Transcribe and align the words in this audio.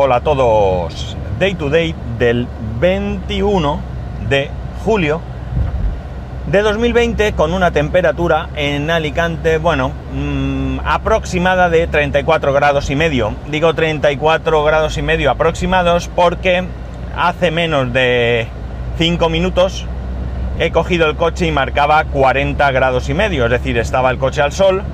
Hola 0.00 0.14
a 0.14 0.20
todos. 0.20 1.16
Day 1.40 1.56
to 1.56 1.70
day 1.70 1.92
del 2.20 2.46
21 2.78 3.80
de 4.28 4.48
julio 4.84 5.20
de 6.46 6.62
2020 6.62 7.32
con 7.32 7.52
una 7.52 7.72
temperatura 7.72 8.48
en 8.54 8.92
Alicante, 8.92 9.58
bueno, 9.58 9.90
mmm, 10.12 10.78
aproximada 10.84 11.68
de 11.68 11.88
34 11.88 12.52
grados 12.52 12.90
y 12.90 12.94
medio. 12.94 13.34
Digo 13.48 13.74
34 13.74 14.62
grados 14.62 14.96
y 14.98 15.02
medio 15.02 15.32
aproximados 15.32 16.06
porque 16.06 16.62
hace 17.16 17.50
menos 17.50 17.92
de 17.92 18.46
5 18.98 19.28
minutos 19.28 19.84
he 20.60 20.70
cogido 20.70 21.08
el 21.08 21.16
coche 21.16 21.48
y 21.48 21.50
marcaba 21.50 22.04
40 22.04 22.70
grados 22.70 23.08
y 23.08 23.14
medio, 23.14 23.46
es 23.46 23.50
decir, 23.50 23.76
estaba 23.78 24.12
el 24.12 24.18
coche 24.18 24.42
al 24.42 24.52
sol, 24.52 24.84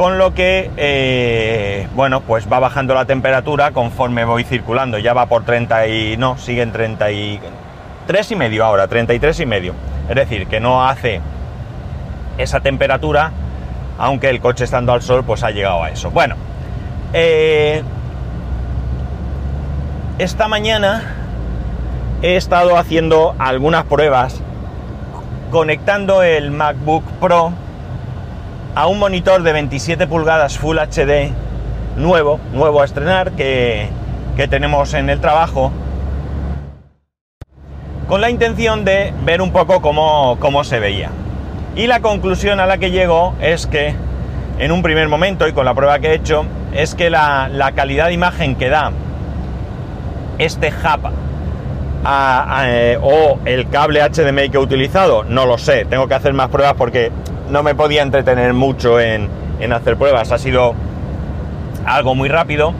con 0.00 0.16
lo 0.16 0.32
que, 0.32 0.70
eh, 0.78 1.86
bueno, 1.94 2.22
pues 2.22 2.50
va 2.50 2.58
bajando 2.58 2.94
la 2.94 3.04
temperatura 3.04 3.72
conforme 3.72 4.24
voy 4.24 4.44
circulando, 4.44 4.96
ya 4.98 5.12
va 5.12 5.26
por 5.26 5.44
30 5.44 5.88
y, 5.88 6.16
no, 6.16 6.38
siguen 6.38 6.72
33 6.72 8.30
y 8.30 8.34
medio 8.34 8.64
ahora, 8.64 8.88
33 8.88 9.40
y 9.40 9.44
medio, 9.44 9.74
es 10.08 10.16
decir, 10.16 10.46
que 10.46 10.58
no 10.58 10.88
hace 10.88 11.20
esa 12.38 12.60
temperatura, 12.60 13.32
aunque 13.98 14.30
el 14.30 14.40
coche 14.40 14.64
estando 14.64 14.94
al 14.94 15.02
sol, 15.02 15.22
pues 15.22 15.42
ha 15.42 15.50
llegado 15.50 15.84
a 15.84 15.90
eso. 15.90 16.10
Bueno, 16.10 16.36
eh, 17.12 17.82
esta 20.18 20.48
mañana 20.48 21.14
he 22.22 22.36
estado 22.36 22.78
haciendo 22.78 23.34
algunas 23.38 23.84
pruebas 23.84 24.40
conectando 25.50 26.22
el 26.22 26.52
MacBook 26.52 27.04
Pro 27.20 27.52
a 28.80 28.86
un 28.86 28.98
monitor 28.98 29.42
de 29.42 29.52
27 29.52 30.06
pulgadas 30.06 30.56
Full 30.56 30.78
HD 30.78 31.30
nuevo, 31.96 32.40
nuevo 32.54 32.80
a 32.80 32.86
estrenar 32.86 33.32
que, 33.32 33.90
que 34.38 34.48
tenemos 34.48 34.94
en 34.94 35.10
el 35.10 35.20
trabajo 35.20 35.70
con 38.08 38.22
la 38.22 38.30
intención 38.30 38.86
de 38.86 39.12
ver 39.22 39.42
un 39.42 39.52
poco 39.52 39.82
cómo, 39.82 40.38
cómo, 40.40 40.64
se 40.64 40.80
veía. 40.80 41.10
Y 41.76 41.88
la 41.88 42.00
conclusión 42.00 42.58
a 42.58 42.64
la 42.64 42.78
que 42.78 42.90
llego 42.90 43.34
es 43.42 43.66
que 43.66 43.94
en 44.58 44.72
un 44.72 44.80
primer 44.80 45.10
momento 45.10 45.46
y 45.46 45.52
con 45.52 45.66
la 45.66 45.74
prueba 45.74 45.98
que 45.98 46.12
he 46.12 46.14
hecho 46.14 46.46
es 46.72 46.94
que 46.94 47.10
la, 47.10 47.50
la 47.52 47.72
calidad 47.72 48.06
de 48.06 48.14
imagen 48.14 48.56
que 48.56 48.70
da 48.70 48.92
este 50.38 50.68
hub 50.68 51.12
eh, 52.64 52.98
o 53.02 53.40
el 53.44 53.68
cable 53.68 54.00
HDMI 54.00 54.48
que 54.48 54.56
he 54.56 54.60
utilizado, 54.60 55.22
no 55.24 55.44
lo 55.44 55.58
sé, 55.58 55.84
tengo 55.84 56.08
que 56.08 56.14
hacer 56.14 56.32
más 56.32 56.48
pruebas 56.48 56.76
porque 56.78 57.12
no 57.50 57.62
me 57.62 57.74
podía 57.74 58.02
entretener 58.02 58.52
mucho 58.54 59.00
en, 59.00 59.28
en 59.60 59.72
hacer 59.72 59.96
pruebas, 59.96 60.32
ha 60.32 60.38
sido 60.38 60.74
algo 61.84 62.14
muy 62.14 62.28
rápido, 62.28 62.74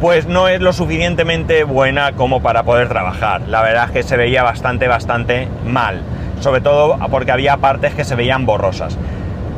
pues 0.00 0.26
no 0.26 0.48
es 0.48 0.60
lo 0.60 0.72
suficientemente 0.72 1.64
buena 1.64 2.12
como 2.12 2.42
para 2.42 2.62
poder 2.64 2.88
trabajar. 2.88 3.42
La 3.48 3.62
verdad 3.62 3.86
es 3.86 3.90
que 3.92 4.02
se 4.02 4.16
veía 4.16 4.42
bastante, 4.42 4.88
bastante 4.88 5.48
mal, 5.66 6.02
sobre 6.40 6.60
todo 6.60 6.98
porque 7.10 7.32
había 7.32 7.56
partes 7.56 7.94
que 7.94 8.04
se 8.04 8.14
veían 8.14 8.46
borrosas. 8.46 8.98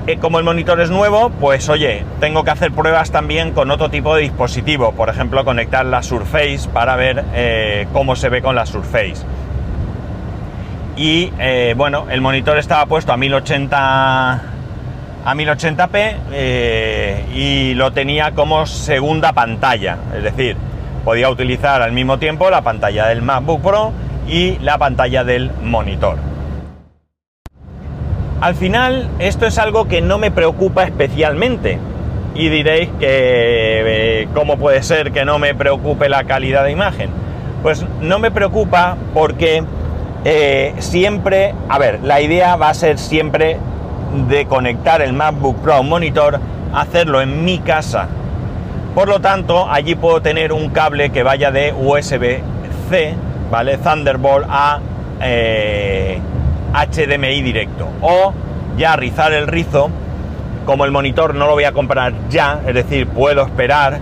Eh, 0.07 0.19
como 0.19 0.39
el 0.39 0.45
monitor 0.45 0.81
es 0.81 0.89
nuevo, 0.89 1.31
pues 1.31 1.69
oye, 1.69 2.05
tengo 2.21 2.45
que 2.45 2.51
hacer 2.51 2.71
pruebas 2.71 3.11
también 3.11 3.51
con 3.51 3.73
otro 3.73 3.91
tipo 3.91 4.15
de 4.15 4.23
dispositivo, 4.23 4.93
por 4.93 5.09
ejemplo, 5.09 5.45
conectar 5.45 5.85
la 5.85 6.05
Surface 6.05 6.69
para 6.73 6.95
ver 6.95 7.25
eh, 7.35 7.89
cómo 7.93 8.15
se 8.15 8.29
ve 8.29 8.41
con 8.41 8.55
la 8.55 8.67
Surface. 8.67 9.17
Y 10.97 11.31
eh, 11.39 11.75
bueno, 11.77 12.07
el 12.11 12.21
monitor 12.21 12.59
estaba 12.59 12.87
puesto 12.87 13.13
a 13.13 13.17
1080 13.17 14.43
a 15.27 15.35
1080p 15.35 16.17
eh, 16.33 17.25
y 17.35 17.75
lo 17.75 17.93
tenía 17.93 18.31
como 18.31 18.65
segunda 18.65 19.33
pantalla, 19.33 19.99
es 20.17 20.23
decir, 20.23 20.57
podía 21.05 21.29
utilizar 21.29 21.83
al 21.83 21.91
mismo 21.91 22.19
tiempo 22.19 22.49
la 22.49 22.63
pantalla 22.63 23.09
del 23.09 23.23
MacBook 23.23 23.61
Pro 23.61 23.93
y 24.29 24.57
la 24.61 24.79
pantalla 24.79 25.25
del 25.25 25.51
monitor. 25.63 26.19
Al 28.41 28.55
final, 28.55 29.09
esto 29.19 29.47
es 29.47 29.59
algo 29.59 29.89
que 29.89 30.01
no 30.01 30.19
me 30.19 30.31
preocupa 30.31 30.85
especialmente. 30.85 31.79
Y 32.35 32.51
diréis 32.51 32.91
que 33.01 33.07
eh, 33.09 34.29
cómo 34.35 34.59
puede 34.59 34.83
ser 34.83 35.11
que 35.11 35.25
no 35.25 35.39
me 35.39 35.55
preocupe 35.55 36.09
la 36.09 36.25
calidad 36.25 36.65
de 36.65 36.71
imagen. 36.71 37.09
Pues 37.63 37.85
no 38.03 38.19
me 38.19 38.31
preocupa 38.31 38.97
porque 39.15 39.65
eh, 40.29 40.75
siempre, 40.81 41.55
a 41.69 41.79
ver, 41.79 42.01
la 42.03 42.21
idea 42.21 42.57
va 42.57 42.71
a 42.71 42.75
ser 42.75 42.99
siempre 42.99 43.59
de 44.29 44.47
conectar 44.47 45.01
el 45.01 45.13
MacBook 45.13 45.59
Pro 45.59 45.75
a 45.75 45.81
un 45.81 45.89
monitor, 45.89 46.41
hacerlo 46.75 47.21
en 47.23 47.45
mi 47.45 47.61
casa. 47.61 48.09
Por 48.93 49.07
lo 49.07 49.21
tanto, 49.21 49.71
allí 49.71 49.95
puedo 49.95 50.21
tener 50.23 50.53
un 50.53 50.71
cable 50.71 51.11
que 51.11 51.23
vaya 51.23 51.53
de 51.53 51.73
USB-C, 51.73 53.15
¿vale? 53.53 53.79
Thunderbolt 53.79 54.49
a 54.51 54.81
eh, 55.21 56.19
HDMI 56.75 57.43
directo. 57.43 57.87
O 58.01 58.35
ya 58.77 58.97
rizar 58.97 59.33
el 59.33 59.47
rizo, 59.47 59.91
como 60.65 60.87
el 60.87 60.91
monitor 60.91 61.37
no 61.37 61.47
lo 61.47 61.53
voy 61.53 61.65
a 61.65 61.73
comprar 61.73 62.13
ya, 62.31 62.63
es 62.67 62.75
decir, 62.75 63.07
puedo 63.07 63.45
esperar, 63.45 64.01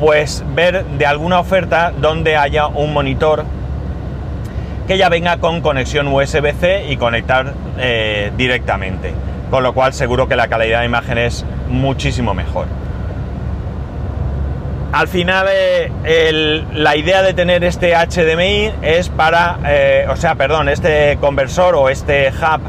pues 0.00 0.42
ver 0.54 0.86
de 0.86 1.04
alguna 1.04 1.38
oferta 1.38 1.92
donde 2.00 2.38
haya 2.38 2.66
un 2.68 2.94
monitor 2.94 3.44
que 4.86 4.98
ya 4.98 5.08
venga 5.08 5.38
con 5.38 5.60
conexión 5.60 6.08
USB-C 6.08 6.86
y 6.88 6.96
conectar 6.96 7.52
eh, 7.78 8.30
directamente. 8.36 9.12
Con 9.50 9.62
lo 9.62 9.72
cual 9.72 9.92
seguro 9.92 10.28
que 10.28 10.36
la 10.36 10.48
calidad 10.48 10.80
de 10.80 10.86
imagen 10.86 11.18
es 11.18 11.44
muchísimo 11.68 12.34
mejor. 12.34 12.66
Al 14.92 15.08
final 15.08 15.46
eh, 15.50 16.64
la 16.72 16.96
idea 16.96 17.22
de 17.22 17.34
tener 17.34 17.64
este 17.64 17.94
HDMI 17.94 18.72
es 18.82 19.08
para, 19.08 19.58
eh, 19.66 20.06
o 20.08 20.16
sea, 20.16 20.36
perdón, 20.36 20.68
este 20.68 21.18
conversor 21.20 21.74
o 21.74 21.88
este 21.88 22.30
hub 22.30 22.60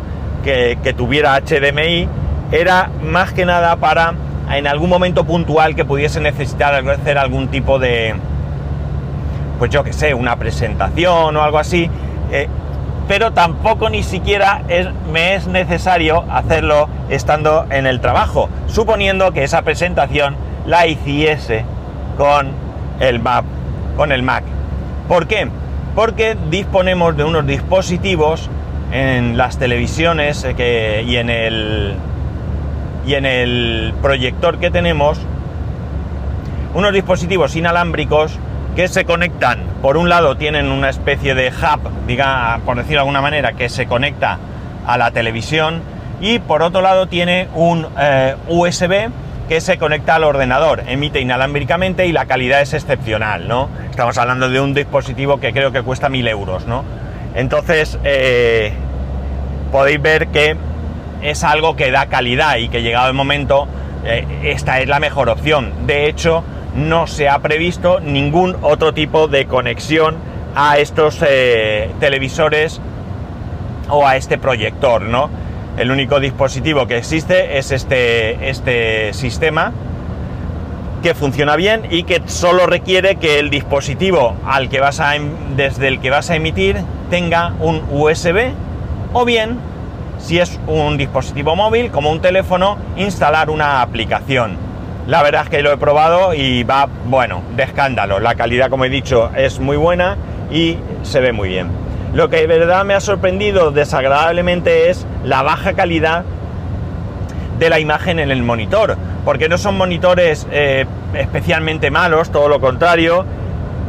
que, 0.43 0.77
que, 0.83 0.93
tuviera 0.93 1.39
HDMI 1.39 2.09
era 2.51 2.89
más 3.03 3.31
que 3.33 3.45
nada 3.45 3.75
para 3.77 4.13
en 4.51 4.67
algún 4.67 4.89
momento 4.89 5.25
puntual 5.25 5.75
que 5.75 5.85
pudiese 5.85 6.19
necesitar 6.19 6.73
hacer 6.89 7.17
algún 7.17 7.49
tipo 7.49 7.79
de, 7.79 8.15
pues 9.59 9.71
yo 9.71 9.83
que 9.83 9.93
sé, 9.93 10.13
una 10.13 10.35
presentación 10.37 11.35
o 11.35 11.41
algo 11.41 11.59
así, 11.59 11.89
eh, 12.31 12.47
pero 13.07 13.31
tampoco 13.31 13.89
ni 13.89 14.03
siquiera 14.03 14.61
me 15.11 15.35
es 15.35 15.47
necesario 15.47 16.25
hacerlo 16.29 16.89
estando 17.09 17.65
en 17.69 17.87
el 17.87 18.01
trabajo, 18.01 18.49
suponiendo 18.67 19.31
que 19.31 19.43
esa 19.43 19.61
presentación 19.61 20.35
la 20.65 20.87
hiciese 20.87 21.63
con 22.17 22.51
el 22.99 23.19
Mac. 23.19 23.45
Con 23.95 24.11
el 24.11 24.23
Mac. 24.23 24.43
¿Por 25.07 25.27
qué? 25.27 25.47
Porque 25.95 26.35
disponemos 26.49 27.15
de 27.15 27.23
unos 27.23 27.47
dispositivos 27.47 28.49
en 28.91 29.37
las 29.37 29.57
televisiones 29.57 30.43
eh, 30.43 30.53
que, 30.55 31.03
y, 31.07 31.15
en 31.15 31.29
el, 31.29 31.95
y 33.05 33.15
en 33.15 33.25
el 33.25 33.93
proyector 34.01 34.59
que 34.59 34.69
tenemos, 34.69 35.19
unos 36.73 36.93
dispositivos 36.93 37.55
inalámbricos 37.55 38.37
que 38.77 38.87
se 38.87 39.05
conectan, 39.05 39.63
por 39.81 39.97
un 39.97 40.07
lado 40.07 40.37
tienen 40.37 40.71
una 40.71 40.89
especie 40.89 41.33
de 41.33 41.47
hub, 41.49 41.89
diga, 42.05 42.59
por 42.63 42.77
decirlo 42.77 42.97
de 42.97 42.99
alguna 42.99 43.21
manera, 43.21 43.53
que 43.53 43.69
se 43.69 43.87
conecta 43.87 44.37
a 44.85 44.99
la 44.99 45.09
televisión 45.09 45.81
y 46.21 46.37
por 46.37 46.61
otro 46.61 46.81
lado 46.81 47.07
tiene 47.07 47.47
un 47.55 47.87
eh, 47.99 48.35
USB 48.47 49.09
que 49.49 49.61
se 49.61 49.79
conecta 49.79 50.13
al 50.13 50.25
ordenador, 50.25 50.83
emite 50.85 51.19
inalámbricamente 51.19 52.05
y 52.05 52.11
la 52.11 52.27
calidad 52.27 52.61
es 52.61 52.75
excepcional, 52.75 53.47
¿no? 53.47 53.67
Estamos 53.89 54.15
hablando 54.19 54.47
de 54.47 54.61
un 54.61 54.75
dispositivo 54.75 55.39
que 55.39 55.53
creo 55.53 55.71
que 55.71 55.81
cuesta 55.81 56.07
mil 56.07 56.27
euros, 56.27 56.67
¿no? 56.67 56.83
Entonces, 57.33 57.97
eh, 58.03 58.73
podéis 59.71 59.99
ver 59.99 60.27
que 60.27 60.55
es 61.23 61.43
algo 61.43 61.75
que 61.75 61.89
da 61.89 62.05
calidad 62.05 62.57
y 62.57 62.69
que 62.69 62.83
llegado 62.83 63.07
el 63.07 63.15
momento, 63.15 63.67
eh, 64.05 64.23
esta 64.43 64.79
es 64.81 64.87
la 64.87 64.99
mejor 64.99 65.29
opción. 65.29 65.87
De 65.87 66.07
hecho, 66.07 66.43
no 66.77 67.07
se 67.07 67.27
ha 67.27 67.39
previsto 67.39 67.99
ningún 67.99 68.55
otro 68.61 68.93
tipo 68.93 69.27
de 69.27 69.47
conexión 69.47 70.15
a 70.55 70.77
estos 70.77 71.23
eh, 71.27 71.89
televisores 71.99 72.79
o 73.89 74.05
a 74.05 74.15
este 74.15 74.37
proyector, 74.37 75.01
¿no? 75.01 75.29
El 75.77 75.91
único 75.91 76.19
dispositivo 76.19 76.87
que 76.87 76.97
existe 76.97 77.57
es 77.57 77.71
este, 77.71 78.49
este 78.49 79.13
sistema 79.13 79.73
que 81.01 81.13
funciona 81.13 81.55
bien 81.55 81.83
y 81.89 82.03
que 82.03 82.21
solo 82.25 82.65
requiere 82.65 83.15
que 83.15 83.39
el 83.39 83.49
dispositivo 83.49 84.35
al 84.45 84.69
que 84.69 84.79
vas 84.79 84.99
a, 84.99 85.15
em, 85.15 85.55
desde 85.55 85.87
el 85.87 85.99
que 85.99 86.09
vas 86.09 86.29
a 86.29 86.35
emitir 86.35 86.77
tenga 87.09 87.53
un 87.59 87.83
USB 87.91 88.51
o 89.13 89.25
bien, 89.25 89.57
si 90.19 90.39
es 90.39 90.59
un 90.67 90.97
dispositivo 90.97 91.55
móvil 91.55 91.91
como 91.91 92.11
un 92.11 92.21
teléfono, 92.21 92.77
instalar 92.97 93.49
una 93.49 93.81
aplicación. 93.81 94.66
La 95.07 95.23
verdad 95.23 95.43
es 95.43 95.49
que 95.49 95.61
lo 95.61 95.71
he 95.71 95.77
probado 95.77 96.33
y 96.33 96.63
va, 96.63 96.89
bueno, 97.05 97.41
de 97.55 97.63
escándalo. 97.63 98.19
La 98.19 98.35
calidad, 98.35 98.69
como 98.69 98.83
he 98.83 98.89
dicho, 98.89 99.31
es 99.37 99.57
muy 99.61 99.77
buena 99.77 100.17
y 100.51 100.77
se 101.03 101.21
ve 101.21 101.31
muy 101.31 101.47
bien. 101.47 101.69
Lo 102.13 102.29
que 102.29 102.37
de 102.37 102.47
verdad 102.47 102.83
me 102.83 102.93
ha 102.93 102.99
sorprendido 102.99 103.71
desagradablemente 103.71 104.89
es 104.89 105.07
la 105.23 105.43
baja 105.43 105.73
calidad 105.73 106.25
de 107.57 107.69
la 107.69 107.79
imagen 107.79 108.19
en 108.19 108.31
el 108.31 108.43
monitor. 108.43 108.97
porque 109.23 109.49
no 109.49 109.57
son 109.57 109.77
monitores 109.77 110.47
eh, 110.51 110.85
especialmente 111.13 111.89
malos, 111.89 112.29
todo 112.29 112.49
lo 112.49 112.59
contrario. 112.59 113.25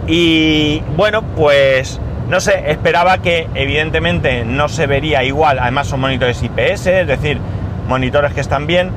Y 0.06 0.82
bueno, 0.96 1.22
pues 1.22 2.00
no 2.28 2.40
sé, 2.40 2.70
esperaba 2.70 3.18
que 3.18 3.48
evidentemente 3.54 4.44
no 4.44 4.68
se 4.68 4.86
vería 4.86 5.24
igual, 5.24 5.58
además 5.58 5.86
son 5.86 6.00
monitores 6.00 6.42
IPS, 6.42 6.86
es 6.86 7.06
decir, 7.06 7.38
monitores 7.88 8.32
que 8.34 8.40
están 8.40 8.66
bien. 8.66 8.90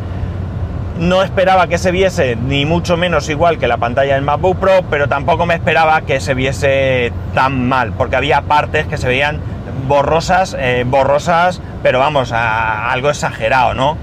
No 0.98 1.24
esperaba 1.24 1.68
que 1.68 1.78
se 1.78 1.92
viese 1.92 2.36
ni 2.36 2.66
mucho 2.66 2.98
menos 2.98 3.30
igual 3.30 3.58
que 3.58 3.68
la 3.68 3.78
pantalla 3.78 4.16
del 4.16 4.24
MacBook 4.24 4.58
Pro, 4.58 4.84
pero 4.90 5.08
tampoco 5.08 5.46
me 5.46 5.56
esperaba 5.56 6.02
que 6.02 6.20
se 6.20 6.34
viese 6.34 7.12
tan 7.34 7.68
mal, 7.68 7.94
porque 7.94 8.16
había 8.16 8.42
partes 8.42 8.86
que 8.88 8.98
se 8.98 9.08
veían 9.08 9.40
borrosas, 9.88 10.56
eh, 10.60 10.84
borrosas, 10.86 11.62
pero 11.82 12.00
vamos, 12.00 12.32
a, 12.32 12.92
algo 12.92 13.10
exagerado, 13.10 13.74
¿no? 13.74 13.98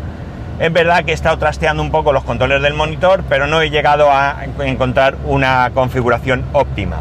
Es 0.59 0.73
verdad 0.73 1.05
que 1.05 1.13
he 1.13 1.15
estado 1.15 1.39
trasteando 1.39 1.83
un 1.83 1.93
poco 1.93 2.13
los 2.13 2.25
controles 2.25 2.61
del 2.63 2.75
monitor, 2.75 3.23
pero 3.29 3.47
no 3.47 3.63
he 3.63 3.71
llegado 3.71 4.11
a 4.11 4.45
encontrar 4.59 5.15
una 5.25 5.71
configuración 5.73 6.45
óptima. 6.53 7.01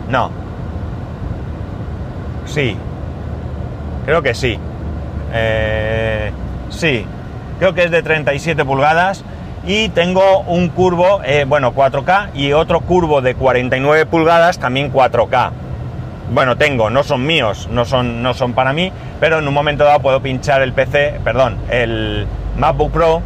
No. 0.08 0.30
Sí. 2.46 2.76
Creo 4.04 4.22
que 4.22 4.34
sí. 4.34 4.58
Eh, 5.32 6.32
sí. 6.70 7.06
Creo 7.58 7.74
que 7.74 7.84
es 7.84 7.90
de 7.90 8.02
37 8.02 8.64
pulgadas 8.64 9.24
y 9.64 9.88
tengo 9.90 10.40
un 10.40 10.68
curvo, 10.68 11.20
eh, 11.24 11.44
bueno, 11.46 11.72
4K 11.72 12.30
y 12.34 12.52
otro 12.52 12.80
curvo 12.80 13.20
de 13.20 13.34
49 13.34 14.06
pulgadas, 14.06 14.58
también 14.58 14.92
4K. 14.92 15.50
Bueno, 16.30 16.56
tengo, 16.56 16.88
no 16.88 17.02
son 17.02 17.26
míos, 17.26 17.68
no 17.70 17.84
son, 17.84 18.22
no 18.22 18.32
son 18.32 18.54
para 18.54 18.72
mí, 18.72 18.92
pero 19.20 19.38
en 19.38 19.48
un 19.48 19.54
momento 19.54 19.84
dado 19.84 20.00
puedo 20.00 20.22
pinchar 20.22 20.62
el 20.62 20.72
PC, 20.72 21.20
perdón, 21.24 21.58
el 21.70 22.26
MacBook 22.56 22.92
Pro 22.92 23.22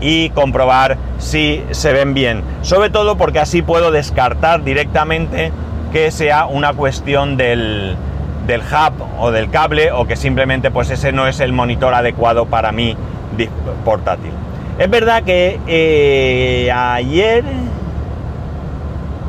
y 0.00 0.30
comprobar 0.30 0.96
si 1.18 1.62
se 1.70 1.92
ven 1.92 2.14
bien. 2.14 2.42
Sobre 2.62 2.90
todo 2.90 3.16
porque 3.16 3.38
así 3.38 3.62
puedo 3.62 3.92
descartar 3.92 4.64
directamente 4.64 5.52
que 5.92 6.10
sea 6.10 6.46
una 6.46 6.72
cuestión 6.72 7.36
del, 7.36 7.96
del 8.46 8.60
hub 8.60 9.06
o 9.18 9.30
del 9.30 9.50
cable 9.50 9.92
o 9.92 10.06
que 10.06 10.16
simplemente 10.16 10.70
pues 10.70 10.90
ese 10.90 11.12
no 11.12 11.28
es 11.28 11.40
el 11.40 11.52
monitor 11.52 11.94
adecuado 11.94 12.46
para 12.46 12.72
mi 12.72 12.96
portátil. 13.84 14.32
Es 14.78 14.90
verdad 14.90 15.22
que 15.22 15.60
eh, 15.66 16.72
ayer, 16.72 17.44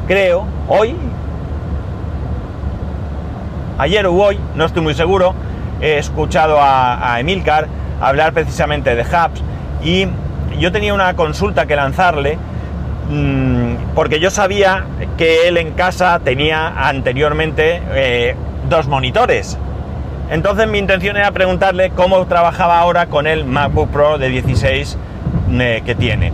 creo, 0.08 0.46
hoy, 0.68 0.96
ayer 3.78 4.06
o 4.06 4.14
hoy, 4.14 4.40
no 4.56 4.66
estoy 4.66 4.82
muy 4.82 4.94
seguro, 4.94 5.34
he 5.82 5.98
escuchado 5.98 6.58
a, 6.60 7.20
Emilcar 7.20 7.68
hablar 8.02 8.34
precisamente 8.34 8.96
de 8.96 9.02
hubs 9.04 9.42
y 9.84 10.08
yo 10.60 10.72
tenía 10.72 10.94
una 10.94 11.16
consulta 11.16 11.66
que 11.66 11.76
lanzarle 11.76 12.38
mm, 13.10 13.94
porque 13.96 14.20
yo 14.20 14.30
sabía 14.30 14.86
que 15.18 15.48
él 15.48 15.58
en 15.58 15.72
casa 15.72 16.20
tenía 16.24 16.88
anteriormente 16.88 17.82
eh, 17.92 18.36
dos 18.70 18.88
monitores. 18.88 19.58
Entonces 20.30 20.68
mi 20.68 20.80
intención 20.80 21.18
era 21.18 21.32
preguntarle 21.32 21.92
cómo 21.92 22.26
trabajaba 22.26 22.80
ahora 22.80 23.08
con 23.08 23.28
el 23.28 23.46
MacBook 23.46 23.90
Pro 23.90 24.18
de 24.18 24.30
16 24.30 24.98
que 25.86 25.96
tiene. 25.96 26.32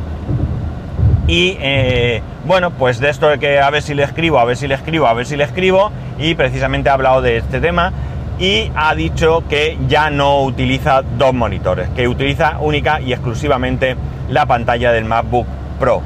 Y 1.29 1.55
eh, 1.61 2.23
bueno, 2.47 2.71
pues 2.71 2.99
de 2.99 3.11
esto 3.11 3.29
de 3.29 3.37
que 3.37 3.59
a 3.59 3.69
ver 3.69 3.83
si 3.83 3.93
le 3.93 4.01
escribo, 4.01 4.39
a 4.39 4.45
ver 4.45 4.57
si 4.57 4.67
le 4.67 4.73
escribo, 4.73 5.05
a 5.05 5.13
ver 5.13 5.27
si 5.27 5.37
le 5.37 5.43
escribo, 5.43 5.91
y 6.17 6.33
precisamente 6.33 6.89
ha 6.89 6.93
hablado 6.93 7.21
de 7.21 7.37
este 7.37 7.61
tema 7.61 7.93
y 8.39 8.71
ha 8.75 8.95
dicho 8.95 9.43
que 9.47 9.77
ya 9.87 10.09
no 10.09 10.41
utiliza 10.41 11.03
dos 11.03 11.35
monitores, 11.35 11.87
que 11.89 12.07
utiliza 12.07 12.57
única 12.59 12.99
y 12.99 13.13
exclusivamente 13.13 13.95
la 14.27 14.47
pantalla 14.47 14.91
del 14.91 15.05
MacBook 15.05 15.45
Pro. 15.79 16.01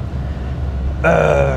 Eh, 1.02 1.54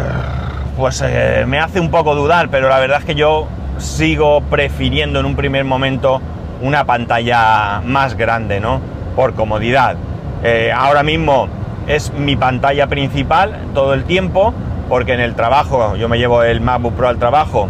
pues 0.78 1.04
eh, 1.06 1.44
me 1.46 1.60
hace 1.60 1.81
un 1.81 1.92
poco 1.92 2.16
dudar, 2.16 2.48
pero 2.48 2.70
la 2.70 2.80
verdad 2.80 3.00
es 3.00 3.06
que 3.06 3.16
yo 3.16 3.50
sigo 3.80 4.40
prefiriendo 4.44 5.20
en 5.20 5.25
un 5.25 5.36
primer 5.36 5.66
momento 5.66 6.22
una 6.62 6.86
pantalla 6.86 7.81
más 7.84 8.16
grande, 8.16 8.62
¿no? 8.62 8.80
Por 9.18 9.34
comodidad. 9.34 9.98
Ahora 10.74 11.04
mismo 11.04 11.50
es 11.88 12.13
mi 12.13 12.36
pantalla 12.36 12.88
principal 12.88 13.56
todo 13.74 13.94
el 13.94 14.04
tiempo, 14.04 14.54
porque 14.89 15.13
en 15.13 15.22
el 15.22 15.36
trabajo, 15.36 15.95
yo 15.95 16.10
me 16.10 16.18
llevo 16.18 16.44
el 16.44 16.62
MacBook 16.62 16.94
Pro 16.94 17.07
al 17.07 17.18
trabajo 17.18 17.69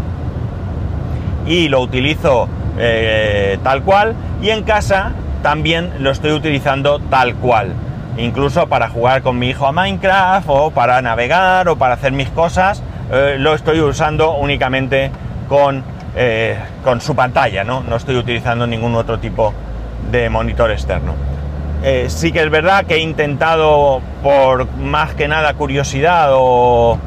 y 1.46 1.70
lo 1.70 1.82
utilizo 1.82 2.50
eh, 2.78 3.58
tal 3.64 3.84
cual, 3.84 4.16
y 4.42 4.50
en 4.50 4.64
casa 4.64 5.14
también 5.42 5.94
lo 6.00 6.12
estoy 6.12 6.32
utilizando 6.32 7.00
tal 7.00 7.36
cual. 7.36 7.74
Incluso 8.18 8.68
para 8.68 8.90
jugar 8.90 9.22
con 9.22 9.38
mi 9.38 9.50
hijo 9.50 9.68
a 9.68 9.72
Minecraft 9.72 10.48
o 10.50 10.72
para 10.72 11.02
navegar 11.02 11.70
o 11.70 11.76
para 11.76 11.94
hacer 11.94 12.12
mis 12.12 12.30
cosas, 12.30 12.82
eh, 13.12 13.36
lo 13.38 13.54
estoy 13.54 13.80
usando 13.80 14.32
únicamente 14.34 15.12
con, 15.48 15.84
con 16.84 17.00
su 17.00 17.16
pantalla, 17.16 17.64
¿no? 17.64 17.84
no 17.88 17.96
estoy 17.96 18.16
utilizando 18.16 18.66
ningún 18.66 18.96
otro 18.96 19.20
tipo 19.20 19.54
de 20.12 20.30
monitor 20.30 20.72
externo. 20.72 21.14
Eh, 21.84 22.06
sí 22.10 22.32
que 22.32 22.42
es 22.44 22.50
verdad 22.50 22.86
que 22.86 22.96
he 22.96 23.00
intentado, 23.00 24.02
por 24.24 24.72
más 24.78 25.14
que 25.14 25.28
nada 25.28 25.54
curiosidad 25.54 26.30
o 26.32 26.98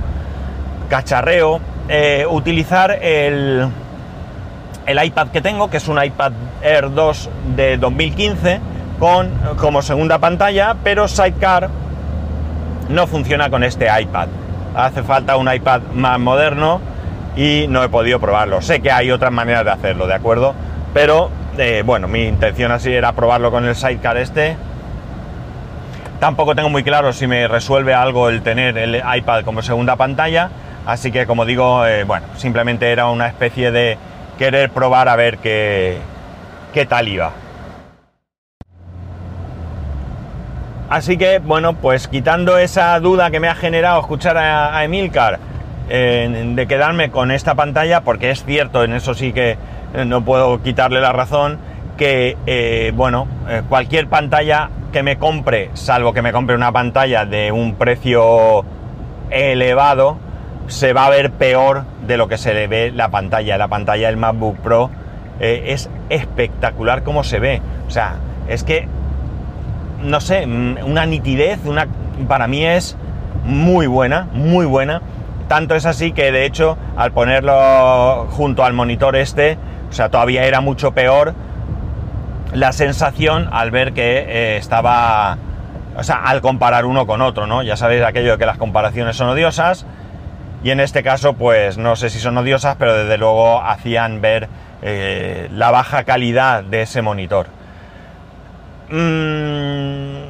cacharreo, 0.89 1.61
eh, 1.89 2.25
utilizar 2.29 2.93
el, 3.03 3.69
el 4.87 5.05
iPad 5.05 5.29
que 5.29 5.41
tengo, 5.41 5.71
que 5.71 5.79
es 5.79 5.89
un 5.89 6.03
iPad 6.03 6.33
Air 6.63 6.93
2 6.95 7.31
de 7.57 7.77
2015, 7.79 8.61
con, 8.99 9.31
como 9.57 9.83
segunda 9.83 10.19
pantalla, 10.19 10.77
pero 10.85 11.09
Sidecar 11.09 11.69
no 12.89 13.07
funciona 13.07 13.51
con 13.51 13.65
este 13.65 13.89
iPad. 14.01 14.29
Hace 14.77 15.03
falta 15.03 15.37
un 15.37 15.53
iPad 15.53 15.81
más 15.95 16.19
moderno 16.21 16.81
y 17.37 17.67
no 17.69 17.83
he 17.83 17.89
podido 17.89 18.21
probarlo. 18.21 18.63
Sé 18.63 18.81
que 18.81 18.93
hay 18.93 19.11
otras 19.11 19.33
maneras 19.33 19.65
de 19.65 19.71
hacerlo, 19.71 20.07
¿de 20.07 20.15
acuerdo? 20.15 20.55
Pero 20.95 21.31
eh, 21.61 21.83
bueno, 21.85 22.09
mi 22.09 22.25
intención 22.25 22.73
así 22.73 22.91
era 22.91 23.13
probarlo 23.13 23.51
con 23.51 23.67
el 23.67 23.77
sidecar 23.77 24.17
este. 24.17 24.57
Tampoco 26.19 26.55
tengo 26.55 26.71
muy 26.71 26.83
claro 26.83 27.13
si 27.13 27.27
me 27.27 27.47
resuelve 27.49 27.93
algo 27.93 28.31
el 28.31 28.43
tener 28.43 28.79
el 28.79 29.03
iPad 29.17 29.45
como 29.45 29.61
segunda 29.61 29.97
pantalla. 29.97 30.51
Así 30.87 31.13
que 31.13 31.27
como 31.27 31.45
digo, 31.45 31.87
eh, 31.87 32.05
bueno, 32.05 32.27
simplemente 32.37 32.91
era 32.91 33.09
una 33.09 33.27
especie 33.27 33.71
de 33.71 33.99
querer 34.39 34.71
probar 34.71 35.11
a 35.11 35.17
ver 35.17 35.37
qué, 35.37 35.99
qué 36.73 36.87
tal 36.87 37.09
iba. 37.09 37.33
Así 40.89 41.19
que, 41.19 41.41
bueno, 41.41 41.75
pues 41.75 42.09
quitando 42.09 42.57
esa 42.57 42.99
duda 43.01 43.31
que 43.31 43.39
me 43.39 43.49
ha 43.49 43.55
generado 43.55 44.01
escuchar 44.01 44.37
a, 44.39 44.83
Emilcar 44.83 45.39
de 45.89 46.67
quedarme 46.69 47.11
con 47.11 47.31
esta 47.31 47.55
pantalla, 47.55 48.01
porque 48.01 48.31
es 48.31 48.45
cierto, 48.45 48.83
en 48.85 48.93
eso 48.93 49.13
sí 49.13 49.33
que 49.33 49.51
eh, 49.53 49.57
no 49.95 50.25
puedo 50.25 50.63
quitarle 50.63 51.01
la 51.01 51.13
razón, 51.13 51.59
que, 51.97 52.37
eh, 52.47 52.93
bueno, 52.95 53.27
eh, 53.49 53.63
cualquier 53.69 54.09
pantalla 54.09 54.71
que 54.93 55.03
me 55.03 55.19
compre, 55.19 55.71
salvo 55.75 56.13
que 56.13 56.23
me 56.23 56.33
compre 56.33 56.57
una 56.57 56.73
pantalla 56.73 57.27
de 57.27 57.53
un 57.53 57.75
precio 57.75 58.65
elevado, 59.31 60.17
se 60.67 60.93
va 60.93 61.07
a 61.07 61.11
ver 61.11 61.31
peor 61.33 61.85
de 62.07 62.17
lo 62.17 62.29
que 62.29 62.39
se 62.39 62.55
le 62.55 62.69
ve 62.69 62.93
la 62.93 63.11
pantalla. 63.11 63.59
La 63.59 63.69
pantalla 63.69 64.07
del 64.07 64.17
MacBook 64.17 64.59
Pro 64.59 64.91
es 65.41 65.91
espectacular 66.11 67.03
como 67.03 67.25
se 67.25 67.39
ve. 67.39 67.63
O 67.87 67.91
sea, 67.91 68.17
es 68.49 68.65
que, 68.65 68.87
no 70.03 70.21
sé, 70.21 70.47
mm, 70.47 70.79
una 70.85 71.07
nitidez, 71.07 71.61
una, 71.65 71.87
para 72.29 72.47
mí 72.47 72.65
es 72.65 72.97
muy 73.45 73.87
buena, 73.87 74.29
muy 74.33 74.67
buena. 74.67 75.03
Tanto 75.49 75.75
es 75.75 75.87
así 75.87 76.13
que 76.13 76.31
de 76.31 76.47
hecho 76.47 76.77
al 76.97 77.13
ponerlo 77.13 78.27
junto 78.31 78.65
al 78.65 78.73
monitor 78.73 79.17
este, 79.17 79.59
o 79.91 79.93
sea, 79.93 80.09
todavía 80.09 80.45
era 80.45 80.61
mucho 80.61 80.93
peor 80.93 81.35
la 82.53 82.73
sensación 82.73 83.49
al 83.53 83.71
ver 83.71 83.93
que 83.93 84.19
eh, 84.19 84.57
estaba, 84.57 85.39
o 85.97 86.03
sea, 86.03 86.23
al 86.25 86.41
comparar 86.41 86.85
uno 86.85 87.07
con 87.07 87.21
otro, 87.23 87.47
¿no? 87.47 87.63
Ya 87.63 87.77
sabéis 87.77 88.03
aquello 88.03 88.33
de 88.33 88.39
que 88.39 88.47
las 88.47 88.59
comparaciones 88.59 89.17
son 89.17 89.29
odiosas 89.29 89.87
y 90.63 90.71
en 90.71 90.81
este 90.81 91.03
caso, 91.03 91.35
pues 91.35 91.79
no 91.79 91.97
sé 91.97 92.11
si 92.11 92.19
son 92.19 92.37
odiosas, 92.37 92.77
pero 92.79 92.95
desde 92.95 93.17
luego 93.19 93.63
hacían 93.63 94.21
ver 94.21 94.49
eh, 94.83 95.49
la 95.53 95.71
baja 95.71 96.05
calidad 96.05 96.63
de 96.63 96.83
ese 96.83 97.03
monitor. 97.03 97.47
Mm, 98.91 100.25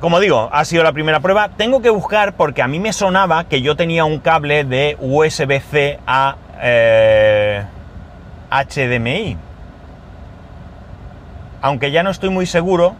como 0.00 0.20
digo, 0.20 0.48
ha 0.52 0.64
sido 0.64 0.84
la 0.84 0.92
primera 0.92 1.20
prueba. 1.20 1.50
Tengo 1.56 1.82
que 1.82 1.90
buscar 1.90 2.34
porque 2.34 2.62
a 2.62 2.68
mí 2.68 2.78
me 2.78 2.92
sonaba 2.92 3.44
que 3.44 3.62
yo 3.62 3.74
tenía 3.74 4.04
un 4.04 4.20
cable 4.20 4.64
de 4.64 4.96
USB-C 5.00 5.98
a 6.06 6.36
HDMI. 8.64 9.36
Aunque 11.62 11.90
ya 11.90 12.02
no 12.02 12.10
estoy 12.10 12.30
muy 12.30 12.46
seguro 12.46 12.94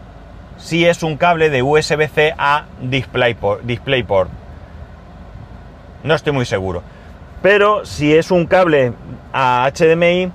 si 0.57 0.85
es 0.85 1.03
un 1.03 1.17
cable 1.17 1.49
de 1.49 1.61
USB-C 1.61 2.33
a 2.37 2.65
DisplayPort, 2.81 3.63
DisplayPort. 3.63 4.29
No 6.03 6.15
estoy 6.15 6.33
muy 6.33 6.45
seguro. 6.45 6.83
Pero 7.41 7.85
si 7.85 8.15
es 8.15 8.31
un 8.31 8.47
cable 8.47 8.93
a 9.33 9.69
HDMI, 9.73 10.31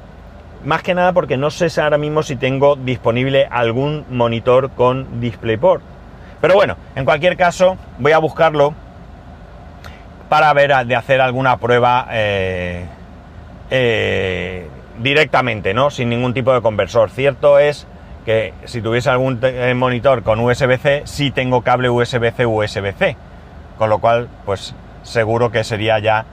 más 0.65 0.83
que 0.83 0.95
nada 0.95 1.13
porque 1.13 1.37
no 1.37 1.51
sé 1.51 1.69
ahora 1.81 1.99
mismo 1.99 2.23
si 2.23 2.37
tengo 2.37 2.77
disponible 2.77 3.49
algún 3.51 4.05
monitor 4.11 4.71
con 4.71 5.21
DisplayPort. 5.21 5.83
Pero 6.41 6.55
bueno, 6.55 6.77
en 6.95 7.05
cualquier 7.05 7.37
caso, 7.37 7.77
voy 7.99 8.13
a 8.13 8.19
buscarlo 8.19 8.75
para 10.29 10.53
ver 10.53 10.87
de 10.87 10.97
hacer 10.97 11.21
alguna 11.21 11.59
prueba 11.59 12.09
eh, 12.11 12.87
eh, 13.71 14.67
directamente, 15.01 15.75
¿no? 15.75 15.91
Sin 15.91 16.09
ningún 16.09 16.35
tipo 16.35 16.53
de 16.53 16.61
conversor. 16.61 17.11
Cierto 17.11 17.59
es 17.59 17.87
que 18.25 18.55
si 18.65 18.81
tuviese 18.81 19.11
algún 19.11 19.39
eh, 19.43 19.75
monitor 19.75 20.23
con 20.23 20.41
USB-C, 20.41 21.03
sí 21.05 21.31
tengo 21.31 21.63
cable 21.63 21.91
USB-C 21.91 22.47
USB-C. 22.47 23.17
Con 23.79 23.91
lo 23.91 23.99
cual, 23.99 24.29
pues 24.45 24.75
seguro 25.03 25.51
que 25.51 25.65
sería 25.65 25.99
ya 25.99 26.25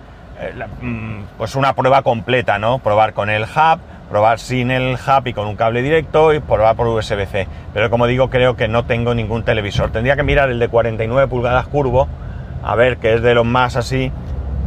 mm, 0.82 1.22
pues 1.38 1.56
una 1.56 1.74
prueba 1.74 2.02
completa, 2.04 2.60
¿no? 2.60 2.80
Probar 2.80 3.14
con 3.14 3.30
el 3.30 3.44
hub, 3.44 3.80
probar 4.10 4.40
sin 4.40 4.72
el 4.72 4.96
hub 4.96 5.28
y 5.28 5.34
con 5.34 5.48
un 5.48 5.56
cable 5.56 5.82
directo 5.82 6.34
y 6.34 6.40
probar 6.40 6.76
por 6.76 6.88
USB-C. 6.88 7.48
Pero 7.74 7.90
como 7.90 8.08
digo, 8.08 8.30
creo 8.30 8.56
que 8.56 8.68
no 8.68 8.86
tengo 8.86 9.16
ningún 9.16 9.44
televisor. 9.44 9.92
Tendría 9.92 10.16
que 10.16 10.24
mirar 10.24 10.50
el 10.50 10.60
de 10.60 10.68
49 10.68 11.28
pulgadas 11.28 11.68
curvo, 11.68 12.08
a 12.64 12.76
ver 12.76 12.98
que 12.98 13.16
es 13.16 13.22
de 13.22 13.34
los 13.34 13.46
más 13.46 13.76
así, 13.76 14.12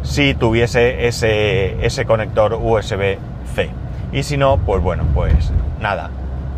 si 0.02 0.34
tuviese 0.34 1.06
ese, 1.06 1.84
ese 1.84 2.04
conector 2.04 2.54
USB-C. 2.54 3.81
Y 4.12 4.22
si 4.22 4.36
no, 4.36 4.58
pues 4.58 4.82
bueno, 4.82 5.04
pues 5.14 5.52
nada. 5.80 6.10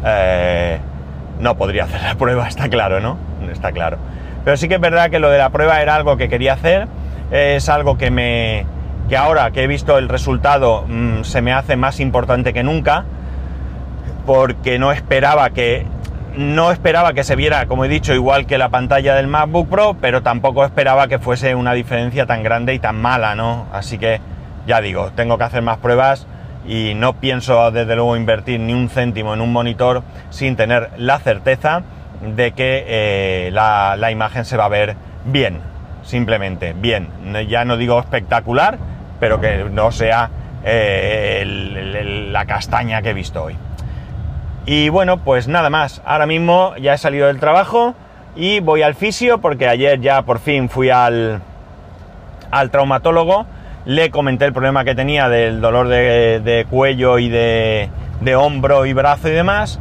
Eh, 0.05 0.79
no 1.41 1.57
podría 1.57 1.85
hacer 1.85 2.03
la 2.03 2.15
prueba, 2.17 2.49
está 2.49 2.69
claro, 2.69 3.01
¿no? 3.01 3.17
Está 3.51 3.73
claro. 3.73 3.99
Pero 4.45 4.57
sí 4.57 4.69
que 4.69 4.75
es 4.75 4.81
verdad 4.81 5.11
que 5.11 5.19
lo 5.19 5.31
de 5.31 5.39
la 5.39 5.51
prueba 5.51 5.81
era 5.81 5.95
algo 5.95 6.17
que 6.17 6.29
quería 6.29 6.55
hacer, 6.55 6.87
es 7.31 7.69
algo 7.69 7.97
que 7.97 8.11
me, 8.11 8.67
que 9.09 9.17
ahora 9.17 9.51
que 9.53 9.63
he 9.63 9.67
visto 9.67 9.97
el 9.97 10.09
resultado 10.09 10.85
mm, 10.87 11.23
se 11.23 11.41
me 11.41 11.53
hace 11.53 11.77
más 11.77 12.01
importante 12.01 12.53
que 12.53 12.63
nunca, 12.63 13.05
porque 14.27 14.79
no 14.79 14.93
esperaba 14.93 15.51
que 15.51 15.87
no 16.37 16.73
esperaba 16.73 17.13
que 17.13 17.23
se 17.23 17.37
viera, 17.37 17.67
como 17.67 17.85
he 17.85 17.89
dicho, 17.89 18.13
igual 18.13 18.47
que 18.47 18.59
la 18.59 18.69
pantalla 18.69 19.15
del 19.15 19.29
MacBook 19.29 19.69
Pro, 19.69 19.97
pero 20.01 20.23
tampoco 20.23 20.65
esperaba 20.65 21.07
que 21.07 21.21
fuese 21.21 21.55
una 21.55 21.75
diferencia 21.75 22.27
tan 22.27 22.43
grande 22.43 22.75
y 22.75 22.81
tan 22.81 23.01
mala, 23.01 23.37
¿no? 23.37 23.67
Así 23.73 23.99
que 23.99 24.21
ya 24.67 24.81
digo, 24.81 25.13
tengo 25.15 25.39
que 25.39 25.45
hacer 25.45 25.63
más 25.63 25.79
pruebas 25.79 26.27
y 26.67 26.95
no 26.95 27.15
pienso 27.15 27.71
desde 27.71 27.95
luego 27.95 28.17
invertir 28.17 28.61
ni 28.61 28.73
un 28.73 28.89
céntimo 28.89 29.35
en 29.35 29.41
un 29.41 29.53
monitor 29.53 30.03
sin 30.31 30.57
tener 30.57 30.91
la 30.97 31.19
certeza 31.19 31.83
de 32.25 32.53
que 32.53 32.85
eh, 32.87 33.51
la, 33.53 34.11
imagen 34.11 34.45
se 34.45 34.57
va 34.57 34.65
a 34.67 34.69
ver 34.69 34.97
bien, 35.25 35.61
simplemente 36.03 36.73
bien. 36.73 37.09
Ya 37.49 37.65
no 37.65 37.77
digo 37.77 37.99
espectacular, 37.99 38.79
pero 39.21 39.41
que 39.41 39.65
no 39.71 39.93
sea 39.93 40.31
eh, 40.65 41.45
la 42.31 42.47
castaña 42.47 43.03
que 43.03 43.11
he 43.11 43.15
visto 43.15 43.45
hoy. 43.45 43.57
Y 44.67 44.89
bueno, 44.89 45.19
pues 45.19 45.47
nada 45.47 45.69
más. 45.69 46.01
Ahora 46.07 46.27
mismo 46.27 46.75
ya 46.81 46.95
he 46.95 46.99
salido 46.99 47.27
del 47.27 47.39
trabajo 47.39 47.95
y 48.35 48.61
voy 48.61 48.83
al 48.83 48.95
fisio 48.95 49.39
porque 49.39 49.69
ayer 49.69 50.01
ya 50.01 50.23
por 50.23 50.39
fin 50.39 50.71
fui 50.71 50.89
al, 50.89 51.43
al 52.51 52.71
traumatólogo. 52.71 53.47
Le 53.87 54.11
comenté 54.11 54.47
el 54.47 54.55
problema 54.55 54.83
que 54.83 54.95
tenía 54.95 55.29
del 55.29 55.61
dolor 55.61 55.89
de, 55.89 56.67
cuello 56.71 57.19
y 57.19 57.29
de, 57.29 57.91
hombro 58.35 58.87
y 58.87 58.95
brazo 58.95 59.29
y 59.29 59.33
demás. 59.33 59.79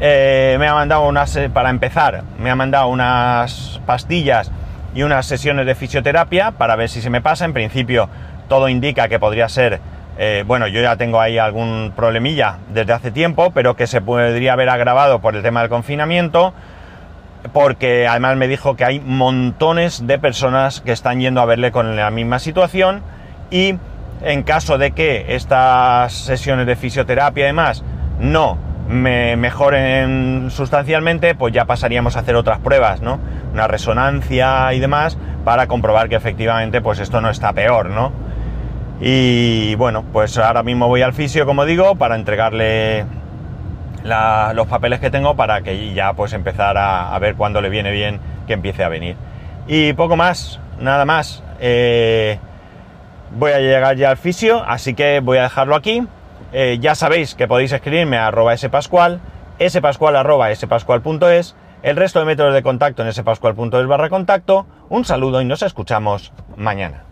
Eh, 0.00 0.56
me 0.60 0.68
ha 0.68 0.74
mandado 0.74 1.08
unas, 1.08 1.38
para 1.54 1.70
empezar, 1.70 2.24
me 2.38 2.50
ha 2.50 2.54
mandado 2.54 2.88
unas 2.88 3.80
pastillas 3.86 4.52
y 4.94 5.02
unas 5.02 5.24
sesiones 5.24 5.64
de 5.64 5.74
fisioterapia 5.74 6.52
para 6.52 6.76
ver 6.76 6.90
si 6.90 7.00
se 7.00 7.08
me 7.08 7.22
pasa. 7.22 7.46
En 7.46 7.54
principio 7.54 8.10
todo 8.48 8.68
indica 8.68 9.08
que 9.08 9.18
podría 9.18 9.48
ser, 9.48 9.80
eh, 10.18 10.44
bueno, 10.46 10.68
yo 10.68 10.82
ya 10.82 10.96
tengo 10.96 11.18
ahí 11.18 11.38
algún 11.38 11.94
problemilla 11.96 12.58
desde 12.68 12.92
hace 12.92 13.10
tiempo, 13.10 13.50
pero 13.54 13.76
que 13.76 13.86
se 13.86 14.02
podría 14.02 14.52
haber 14.52 14.68
agravado 14.68 15.20
por 15.20 15.34
el 15.34 15.42
tema 15.42 15.60
del 15.60 15.70
confinamiento, 15.70 16.52
porque 17.54 18.06
además 18.06 18.36
me 18.36 18.46
dijo 18.46 18.76
que 18.76 18.84
hay 18.84 19.00
montones 19.00 20.06
de 20.06 20.18
personas 20.18 20.82
que 20.82 20.92
están 20.92 21.20
yendo 21.20 21.40
a 21.40 21.46
verle 21.46 21.72
con 21.72 21.96
la 21.96 22.10
misma 22.10 22.40
situación 22.40 23.02
y 23.50 23.76
en 24.22 24.42
caso 24.42 24.78
de 24.78 24.92
que 24.92 25.34
estas 25.34 26.12
sesiones 26.12 26.66
de 26.66 26.76
fisioterapia 26.76 27.44
y 27.44 27.46
demás 27.46 27.84
no 28.20 28.58
me 28.88 29.36
mejoren 29.36 30.48
sustancialmente, 30.50 31.34
pues 31.34 31.52
ya 31.52 31.66
pasaríamos 31.66 32.16
a 32.16 32.20
hacer 32.20 32.34
otras 32.36 32.58
pruebas, 32.58 33.02
¿no? 33.02 33.20
Una 33.52 33.68
resonancia 33.68 34.72
y 34.72 34.80
demás 34.80 35.18
para 35.44 35.66
comprobar 35.66 36.08
que 36.08 36.16
efectivamente 36.16 36.80
pues 36.80 36.98
esto 36.98 37.20
no 37.20 37.30
está 37.30 37.52
peor, 37.52 37.90
¿no? 37.90 38.12
Y 39.00 39.74
bueno, 39.76 40.04
pues 40.12 40.36
ahora 40.38 40.62
mismo 40.62 40.88
voy 40.88 41.02
al 41.02 41.12
fisio, 41.12 41.46
como 41.46 41.64
digo, 41.64 41.96
para 41.96 42.16
entregarle 42.16 43.04
los 44.54 44.66
papeles 44.66 45.00
que 45.00 45.10
tengo 45.10 45.36
para 45.36 45.60
que 45.60 45.92
ya 45.92 46.14
pues 46.14 46.32
empezar 46.32 46.76
a, 46.78 47.16
ver 47.18 47.34
cuándo 47.34 47.60
le 47.60 47.68
viene 47.68 47.90
bien 47.92 48.20
que 48.46 48.54
empiece 48.54 48.82
a 48.82 48.88
venir. 48.88 49.16
Y 49.66 49.92
poco 49.92 50.16
más, 50.16 50.58
nada 50.80 51.04
más. 51.04 51.42
Eh, 51.60 52.38
voy 53.38 53.52
a 53.52 53.60
llegar 53.60 53.96
ya 53.96 54.10
al 54.10 54.16
fisio, 54.16 54.62
así 54.66 54.94
que 54.94 55.20
voy 55.20 55.38
a 55.38 55.42
dejarlo 55.42 55.76
aquí. 55.76 56.06
Eh, 56.52 56.78
ya 56.80 56.94
sabéis 56.94 57.34
que 57.34 57.46
podéis 57.46 57.72
escribirme 57.72 58.16
a 58.16 58.28
arroba 58.28 58.56
spascual, 58.56 59.20
spascual 59.66 60.16
arroba 60.16 60.54
spascual.es, 60.54 61.54
el 61.82 61.96
resto 61.96 62.18
de 62.18 62.24
métodos 62.24 62.54
de 62.54 62.62
contacto 62.62 63.04
en 63.04 63.12
spascual.es 63.12 63.86
barra 63.86 64.08
contacto. 64.08 64.66
Un 64.88 65.04
saludo 65.04 65.40
y 65.40 65.44
nos 65.44 65.62
escuchamos 65.62 66.32
mañana. 66.56 67.07